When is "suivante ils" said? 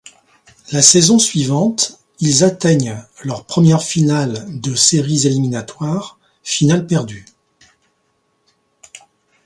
1.19-2.43